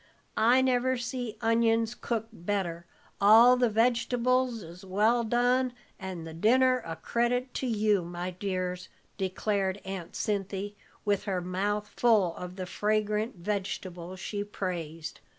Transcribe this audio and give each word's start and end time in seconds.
"I 0.35 0.63
never 0.63 0.97
see 0.97 1.37
onions 1.41 1.93
cooked 1.93 2.29
better. 2.33 2.87
All 3.21 3.55
the 3.55 3.69
vegetables 3.69 4.63
is 4.63 4.83
well 4.83 5.23
done, 5.23 5.73
and 5.99 6.25
the 6.25 6.33
dinner 6.33 6.81
a 6.83 6.95
credit 6.95 7.53
to 7.53 7.67
you, 7.67 8.03
my 8.03 8.31
dears," 8.31 8.89
declared 9.19 9.79
Aunt 9.85 10.15
Cinthy, 10.15 10.75
with 11.05 11.25
her 11.25 11.39
mouth 11.39 11.87
full 11.95 12.35
of 12.35 12.55
the 12.55 12.65
fragrant 12.65 13.35
vegetable 13.35 14.15
she 14.15 14.43
praised. 14.43 15.19